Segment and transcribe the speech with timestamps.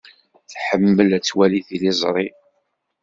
[0.51, 2.27] Tḥemmel ad twali tiliẓri.